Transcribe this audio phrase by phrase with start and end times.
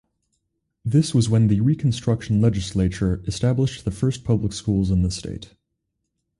[0.83, 5.53] This was when the Reconstruction legislature established the first public schools in the state.